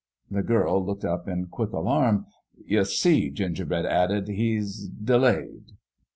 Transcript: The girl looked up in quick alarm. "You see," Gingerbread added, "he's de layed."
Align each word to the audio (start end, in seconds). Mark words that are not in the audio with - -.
The 0.31 0.41
girl 0.41 0.83
looked 0.83 1.05
up 1.05 1.27
in 1.27 1.45
quick 1.45 1.69
alarm. 1.73 2.25
"You 2.65 2.85
see," 2.85 3.29
Gingerbread 3.29 3.85
added, 3.85 4.29
"he's 4.29 4.87
de 4.87 5.15
layed." 5.15 5.73